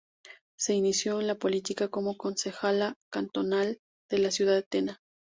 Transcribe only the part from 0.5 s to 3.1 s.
Se inició en la política como concejala